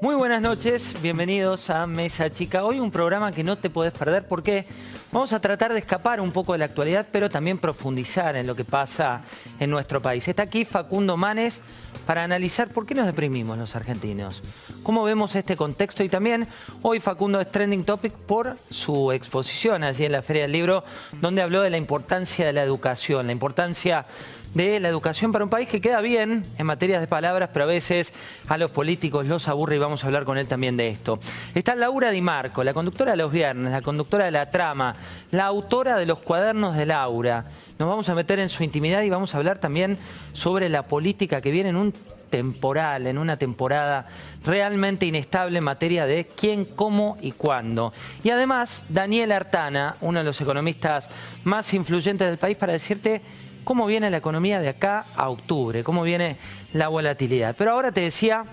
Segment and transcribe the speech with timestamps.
[0.00, 2.64] Muy buenas noches, bienvenidos a Mesa Chica.
[2.64, 4.64] Hoy un programa que no te podés perder porque
[5.10, 8.54] vamos a tratar de escapar un poco de la actualidad, pero también profundizar en lo
[8.54, 9.22] que pasa
[9.58, 10.28] en nuestro país.
[10.28, 11.60] Está aquí Facundo Manes
[12.06, 14.40] para analizar por qué nos deprimimos los argentinos,
[14.84, 16.46] cómo vemos este contexto y también
[16.82, 20.84] hoy Facundo es trending topic por su exposición allí en la Feria del Libro,
[21.20, 24.06] donde habló de la importancia de la educación, la importancia
[24.54, 27.68] de la educación para un país que queda bien en materias de palabras, pero a
[27.68, 28.12] veces
[28.48, 31.18] a los políticos los aburre y vamos a hablar con él también de esto.
[31.54, 34.94] Está Laura Di Marco, la conductora de Los Viernes, la conductora de La Trama,
[35.30, 37.46] la autora de los cuadernos de Laura.
[37.78, 39.96] Nos vamos a meter en su intimidad y vamos a hablar también
[40.34, 41.94] sobre la política que viene en un
[42.28, 44.04] temporal, en una temporada
[44.44, 47.94] realmente inestable en materia de quién, cómo y cuándo.
[48.22, 51.08] Y además, Daniel Artana, uno de los economistas
[51.44, 53.22] más influyentes del país, para decirte
[53.64, 56.36] cómo viene la economía de acá a octubre, cómo viene
[56.74, 57.56] la volatilidad.
[57.56, 58.44] Pero ahora te decía,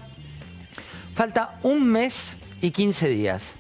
[1.16, 3.54] falta un mes y 15 días.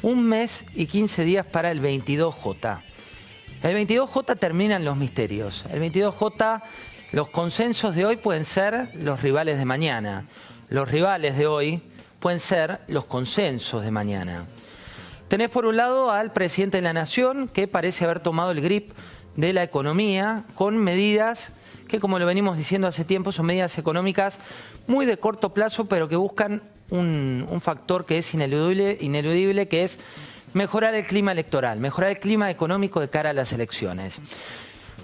[0.00, 2.82] Un mes y 15 días para el 22J.
[3.62, 5.64] El 22J terminan los misterios.
[5.70, 6.62] El 22J,
[7.12, 10.24] los consensos de hoy pueden ser los rivales de mañana.
[10.70, 11.82] Los rivales de hoy
[12.18, 14.46] pueden ser los consensos de mañana.
[15.28, 18.92] Tenés por un lado al presidente de la Nación que parece haber tomado el grip
[19.36, 21.52] de la economía con medidas
[21.88, 24.38] que, como lo venimos diciendo hace tiempo, son medidas económicas
[24.86, 29.98] muy de corto plazo, pero que buscan un, factor que es ineludible, ineludible, que es
[30.52, 34.18] mejorar el clima electoral, mejorar el clima económico de cara a las elecciones.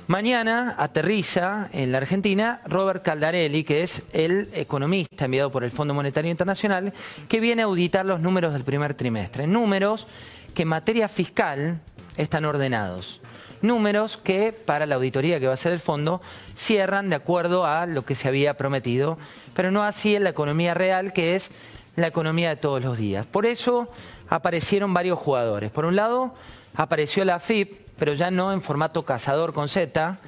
[0.06, 5.92] Mañana aterriza en la Argentina Robert Caldarelli, que es el economista enviado por el Fondo
[5.92, 6.94] Monetario Internacional,
[7.28, 9.46] que viene a auditar los números del primer trimestre.
[9.46, 10.06] Números
[10.54, 11.80] que en materia fiscal
[12.16, 13.20] están ordenados
[13.62, 16.20] números que para la auditoría que va a hacer el fondo
[16.56, 19.19] cierran de acuerdo a lo que se había prometido,
[19.54, 21.50] pero no así en la economía real, que es
[21.97, 23.26] la economía de todos los días.
[23.26, 23.88] Por eso
[24.28, 25.70] aparecieron varios jugadores.
[25.70, 26.34] Por un lado,
[26.74, 30.18] apareció la FIP, pero ya no en formato cazador con Z,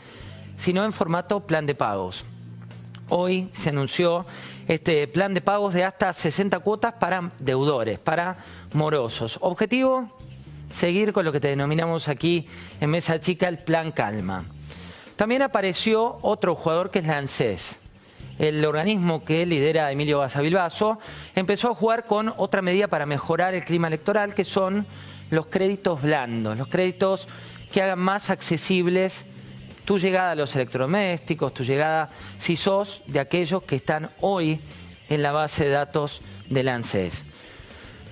[0.59, 2.25] sino en formato plan de pagos.
[3.09, 4.27] Hoy se anunció
[4.69, 8.39] este plan de pagos de hasta 60 cuotas para deudores, para
[8.73, 9.39] morosos.
[9.41, 10.20] Objetivo,
[10.71, 12.47] seguir con lo que te denominamos aquí
[12.81, 14.45] en Mesa Chica el plan calma.
[15.17, 17.79] También apareció otro jugador que es la ANSES.
[18.39, 20.99] El organismo que lidera Emilio Basavilbaso
[21.35, 24.87] empezó a jugar con otra medida para mejorar el clima electoral, que son
[25.29, 27.29] los créditos blandos, los créditos
[27.71, 29.25] que hagan más accesibles
[29.85, 34.61] tu llegada a los electrodomésticos, tu llegada, si sos de aquellos que están hoy
[35.09, 37.25] en la base de datos del ANSES.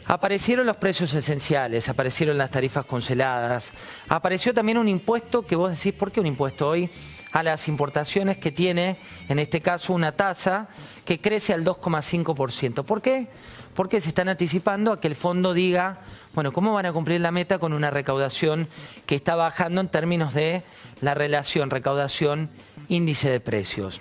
[0.09, 3.73] Aparecieron los precios esenciales, aparecieron las tarifas congeladas,
[4.09, 6.89] apareció también un impuesto que vos decís, ¿por qué un impuesto hoy?
[7.33, 8.97] A las importaciones que tiene,
[9.29, 10.69] en este caso, una tasa
[11.05, 12.85] que crece al 2,5%.
[12.85, 13.29] ¿Por qué?
[13.75, 15.99] Porque se están anticipando a que el fondo diga,
[16.33, 18.67] bueno, ¿cómo van a cumplir la meta con una recaudación
[19.05, 20.63] que está bajando en términos de
[21.03, 24.01] la relación recaudación-índice de precios?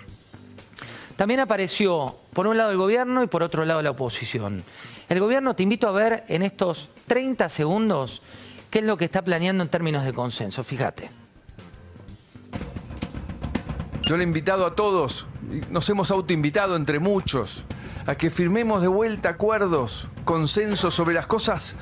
[1.16, 4.64] También apareció, por un lado, el gobierno y por otro lado, la oposición.
[5.08, 8.22] El gobierno te invito a ver en estos 30 segundos
[8.70, 10.62] qué es lo que está planeando en términos de consenso.
[10.62, 11.10] Fíjate.
[14.02, 15.26] Yo le he invitado a todos,
[15.70, 17.64] nos hemos autoinvitado entre muchos,
[18.06, 21.76] a que firmemos de vuelta acuerdos, consensos sobre las cosas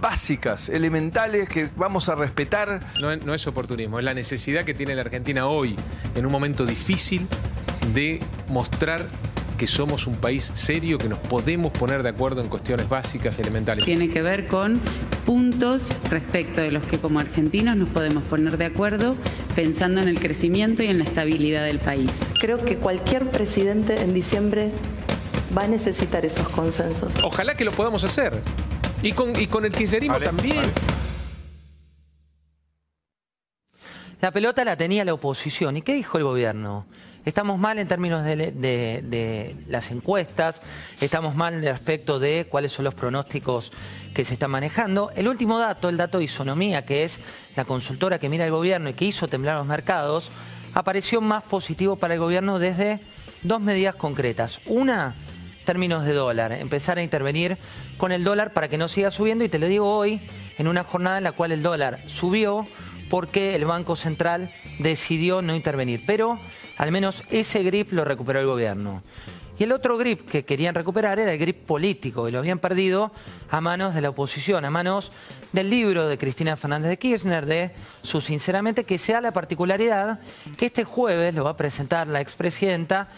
[0.00, 2.80] básicas, elementales que vamos a respetar.
[3.02, 5.76] No, no, es oportunismo, es la necesidad que tiene la Argentina hoy,
[6.14, 7.28] en un momento difícil,
[7.92, 9.06] de mostrar
[9.58, 13.84] que somos un país serio, que nos podemos poner de acuerdo en cuestiones básicas, elementales.
[13.84, 14.80] Tiene que ver con
[15.26, 19.16] puntos respecto de los que como argentinos nos podemos poner de acuerdo
[19.54, 22.32] pensando en el crecimiento y en la estabilidad del país.
[22.40, 24.70] Creo que cualquier presidente en diciembre
[25.56, 27.16] va a necesitar esos consensos.
[27.22, 28.40] Ojalá que lo podamos hacer.
[29.02, 30.62] Y con, y con el kirchnerismo también.
[34.20, 35.76] La pelota la tenía la oposición.
[35.76, 36.86] ¿Y qué dijo el gobierno?
[37.24, 40.60] Estamos mal en términos de, las encuestas,
[41.00, 43.70] estamos mal respecto de cuáles son los pronósticos
[44.14, 45.10] que se están manejando.
[45.14, 47.20] El último dato, el dato de Isonomía, que es
[47.54, 50.30] la consultora que mira el gobierno y que hizo temblar los mercados,
[50.74, 53.00] apareció más positivo para el gobierno desde
[53.42, 54.60] dos medidas concretas.
[54.66, 55.14] Una,
[55.64, 57.58] términos de dólar, empezar a intervenir
[57.98, 60.22] con el dólar para que no siga subiendo y te lo digo hoy,
[60.56, 62.66] en una jornada en la cual el dólar subió
[63.08, 66.04] porque el Banco Central decidió no intervenir.
[66.06, 66.38] Pero
[66.76, 69.02] al menos ese grip lo recuperó el gobierno.
[69.58, 73.10] Y el otro grip que querían recuperar era el grip político, que lo habían perdido
[73.50, 75.10] a manos de la oposición, a manos
[75.52, 77.72] del libro de Cristina Fernández de Kirchner, de
[78.02, 80.20] su Sinceramente, que sea la particularidad
[80.56, 83.08] que este jueves lo va a presentar la expresidenta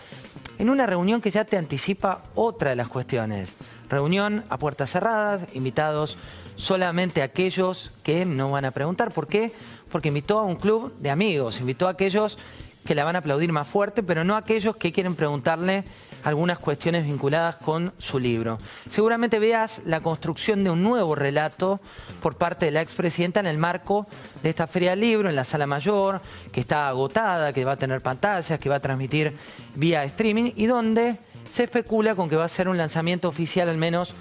[0.59, 3.53] en una reunión que ya te anticipa otra de las cuestiones.
[3.91, 6.17] Reunión a puertas cerradas, invitados
[6.57, 9.11] solamente aquellos que no van a preguntar.
[9.11, 9.53] ¿Por qué?
[9.91, 12.39] Porque invitó a un club de amigos, invitó a aquellos
[12.85, 15.85] que la van a aplaudir más fuerte, pero no a aquellos que quieren preguntarle
[16.25, 18.59] algunas cuestiones vinculadas con su libro.
[18.89, 21.81] Seguramente veas la construcción de un nuevo relato
[22.21, 24.07] por parte de la expresidenta en el marco
[24.43, 26.21] de esta feria del libro, en la sala mayor,
[26.53, 29.35] que está agotada, que va a tener pantallas, que va a transmitir
[29.75, 31.19] vía streaming y donde
[31.53, 34.15] se especula con que va a ser un lanzamiento oficial al menos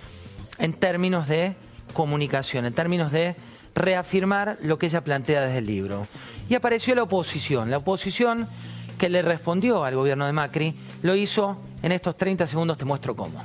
[0.58, 1.56] en términos de
[1.94, 3.36] comunicación, en términos de
[3.76, 6.08] reafirmar lo que ella plantea desde el libro.
[6.50, 8.48] Y apareció la oposición, la oposición
[8.98, 13.16] que le respondió al gobierno de Macri, lo hizo en estos 30 segundos, te muestro
[13.16, 13.42] cómo.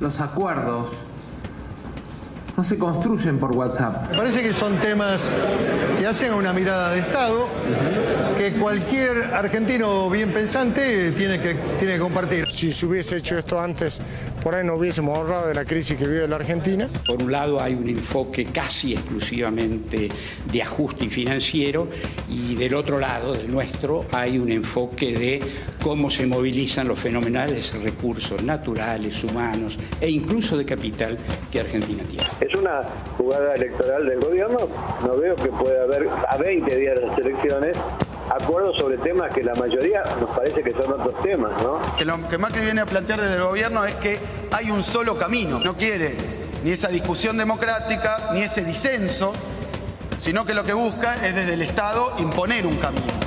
[0.00, 0.90] Los acuerdos
[2.62, 4.12] no se construyen por WhatsApp.
[4.12, 5.34] Me parece que son temas
[5.98, 7.48] que hacen una mirada de Estado
[8.38, 12.48] que cualquier argentino bien pensante tiene que, tiene que compartir.
[12.48, 14.00] Si se hubiese hecho esto antes,
[14.40, 16.88] por ahí no hubiésemos ahorrado de la crisis que vive la Argentina.
[17.04, 20.08] Por un lado hay un enfoque casi exclusivamente
[20.52, 21.88] de ajuste financiero
[22.28, 25.40] y del otro lado, del nuestro, hay un enfoque de
[25.82, 31.18] cómo se movilizan los fenomenales recursos naturales, humanos e incluso de capital
[31.50, 32.51] que Argentina tiene.
[32.52, 32.82] Es una
[33.16, 34.58] jugada electoral del gobierno,
[35.02, 37.78] no veo que pueda haber a 20 días de las elecciones
[38.28, 41.80] acuerdos sobre temas que la mayoría nos parece que son otros temas, ¿no?
[41.96, 44.18] Que lo que Macri viene a plantear desde el gobierno es que
[44.50, 46.14] hay un solo camino, no quiere
[46.62, 49.32] ni esa discusión democrática, ni ese disenso,
[50.18, 53.21] sino que lo que busca es desde el Estado imponer un camino.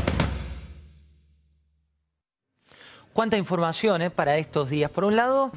[3.16, 4.92] Cuánta información eh, para estos días.
[4.92, 5.50] Por un lado,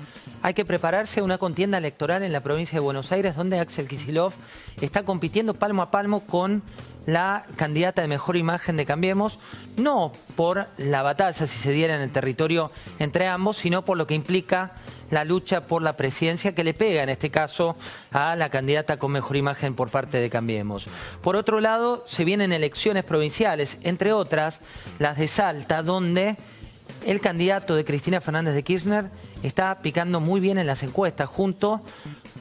[0.43, 3.89] hay que prepararse a una contienda electoral en la provincia de Buenos Aires, donde Axel
[3.89, 4.33] Kisilov
[4.81, 6.63] está compitiendo palmo a palmo con
[7.05, 9.41] la candidata de mejor imagen de Cambiemos,
[9.77, 12.71] no por la batalla, si se diera en el territorio
[13.01, 14.75] entre ambos, sino por lo que implica
[15.11, 17.75] la lucha por la presidencia que le pega en este caso
[18.13, 20.87] a la candidata con mejor imagen por parte de Cambiemos.
[21.23, 24.61] Por otro lado, se vienen elecciones provinciales, entre otras
[25.01, 26.37] las de Salta, donde
[27.07, 29.11] el candidato de Cristina Fernández de Kirchner
[29.43, 31.83] está picando muy bien en las encuestas, junto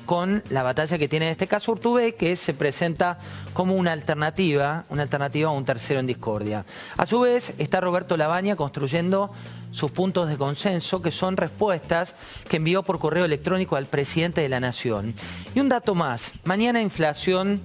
[0.06, 3.20] con la batalla que tiene en este caso Urtubey, que se presenta
[3.54, 6.66] como una alternativa, una alternativa a un tercero en discordia.
[6.96, 9.32] A su vez, está Roberto Labaña construyendo
[9.72, 12.16] sus puntos de consenso, que son respuestas
[12.48, 15.14] que envió por correo electrónico al presidente de la Nación.
[15.54, 17.62] Y un dato más, mañana inflación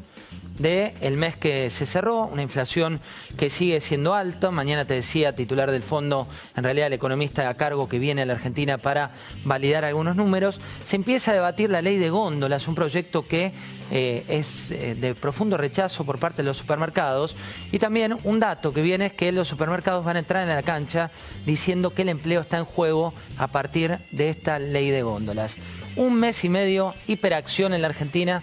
[0.59, 3.01] del el mes que se cerró, una inflación
[3.37, 4.51] que sigue siendo alta.
[4.51, 6.27] Mañana te decía, titular del fondo,
[6.57, 9.13] en realidad el economista a cargo que viene a la Argentina para
[9.45, 10.61] validar algunos números.
[10.85, 13.53] Se empieza a debatir la ley de góndolas, un proyecto que
[13.91, 17.37] eh, es eh, de profundo rechazo por parte de los supermercados.
[17.71, 20.63] Y también un dato que viene es que los supermercados van a entrar en la
[20.63, 21.11] cancha
[21.45, 25.57] diciendo que el empleo está en juego a partir de esta ley de góndolas.
[25.97, 28.43] Un mes y medio, hiperacción en la Argentina